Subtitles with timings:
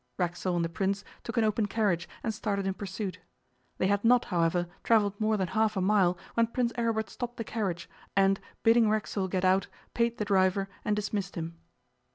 [0.17, 3.19] Racksole and the Prince took an open carriage and started in pursuit.
[3.77, 7.43] They had not, however, travelled more than half a mile when Prince Aribert stopped the
[7.43, 11.55] carriage, and, bidding Racksole get out, paid the driver and dismissed him.